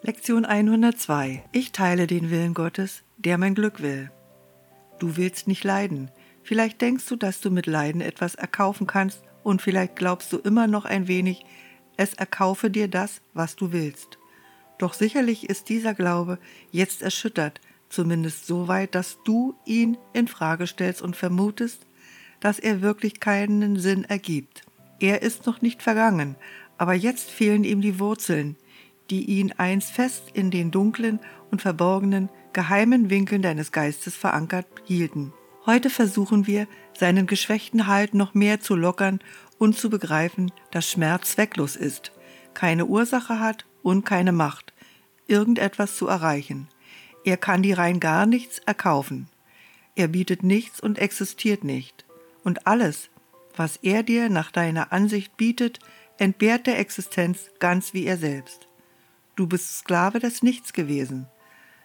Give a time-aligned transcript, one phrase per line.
[0.00, 1.42] Lektion 102.
[1.50, 4.12] Ich teile den Willen Gottes, der mein Glück will.
[5.00, 6.12] Du willst nicht leiden.
[6.44, 10.68] Vielleicht denkst du, dass du mit Leiden etwas erkaufen kannst und vielleicht glaubst du immer
[10.68, 11.44] noch ein wenig,
[11.96, 14.18] es erkaufe dir das, was du willst.
[14.78, 16.38] Doch sicherlich ist dieser Glaube
[16.70, 21.86] jetzt erschüttert, zumindest so weit, dass du ihn in Frage stellst und vermutest,
[22.38, 24.62] dass er wirklich keinen Sinn ergibt.
[25.00, 26.36] Er ist noch nicht vergangen,
[26.76, 28.56] aber jetzt fehlen ihm die Wurzeln,
[29.10, 35.32] die ihn einst fest in den dunklen und verborgenen, geheimen Winkeln deines Geistes verankert hielten.
[35.66, 39.20] Heute versuchen wir, seinen geschwächten Halt noch mehr zu lockern
[39.58, 42.12] und zu begreifen, dass Schmerz zwecklos ist,
[42.54, 44.72] keine Ursache hat und keine Macht,
[45.26, 46.68] irgendetwas zu erreichen.
[47.24, 49.28] Er kann dir rein gar nichts erkaufen.
[49.94, 52.06] Er bietet nichts und existiert nicht.
[52.44, 53.10] Und alles,
[53.56, 55.80] was er dir nach deiner Ansicht bietet,
[56.18, 58.67] entbehrt der Existenz ganz wie er selbst.
[59.38, 61.28] Du bist Sklave des Nichts gewesen.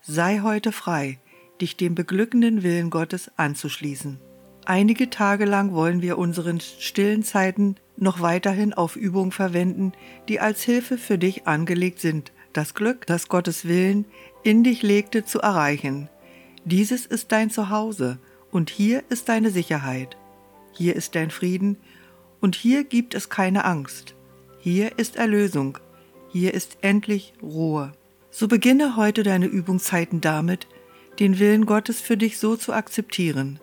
[0.00, 1.18] Sei heute frei,
[1.60, 4.18] dich dem beglückenden Willen Gottes anzuschließen.
[4.64, 9.92] Einige Tage lang wollen wir unseren stillen Zeiten noch weiterhin auf Übungen verwenden,
[10.26, 14.06] die als Hilfe für dich angelegt sind, das Glück, das Gottes Willen
[14.42, 16.08] in dich legte, zu erreichen.
[16.64, 18.20] Dieses ist dein Zuhause
[18.52, 20.16] und hier ist deine Sicherheit.
[20.72, 21.76] Hier ist dein Frieden
[22.40, 24.14] und hier gibt es keine Angst.
[24.60, 25.76] Hier ist Erlösung,
[26.34, 27.92] hier ist endlich Ruhe.
[28.32, 30.66] So beginne heute deine Übungszeiten damit,
[31.20, 33.60] den Willen Gottes für dich so zu akzeptieren.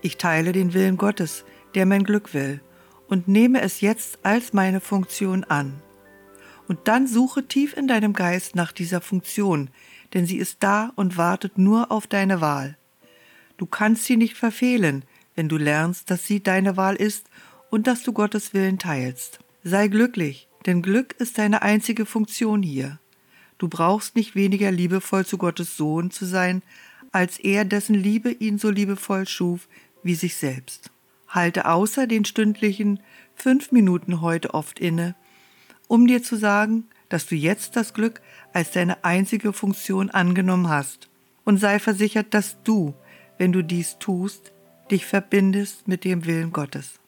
[0.00, 2.62] Ich teile den Willen Gottes, der mein Glück will,
[3.06, 5.82] und nehme es jetzt als meine Funktion an.
[6.68, 9.68] Und dann suche tief in deinem Geist nach dieser Funktion,
[10.14, 12.78] denn sie ist da und wartet nur auf deine Wahl.
[13.58, 17.26] Du kannst sie nicht verfehlen, wenn du lernst, dass sie deine Wahl ist
[17.68, 19.40] und dass du Gottes Willen teilst.
[19.64, 22.98] Sei glücklich, denn Glück ist deine einzige Funktion hier.
[23.58, 26.62] Du brauchst nicht weniger liebevoll zu Gottes Sohn zu sein,
[27.12, 29.68] als er, dessen Liebe ihn so liebevoll schuf
[30.02, 30.90] wie sich selbst.
[31.28, 33.00] Halte außer den stündlichen
[33.34, 35.14] fünf Minuten heute oft inne,
[35.88, 38.20] um dir zu sagen, dass du jetzt das Glück
[38.52, 41.08] als deine einzige Funktion angenommen hast.
[41.44, 42.94] Und sei versichert, dass du,
[43.38, 44.52] wenn du dies tust,
[44.90, 46.99] dich verbindest mit dem Willen Gottes.